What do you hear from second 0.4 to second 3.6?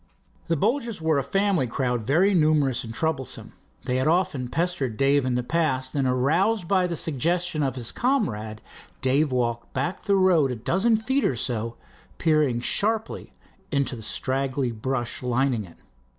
The Bolgers were a family crowd very numerous and troublesome.